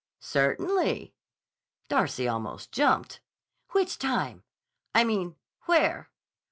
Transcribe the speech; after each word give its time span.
"Certainly." 0.19 1.13
Darcy 1.87 2.27
almost 2.27 2.71
jumped. 2.71 3.19
"Which 3.69 3.99
time? 3.99 4.41
I 4.95 5.03
mean, 5.03 5.35
where?" 5.67 6.09